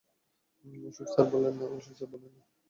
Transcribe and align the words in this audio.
Ashok 0.87 1.07
sir, 1.09 1.27
বলেন 1.31 1.53
না। 2.33 2.43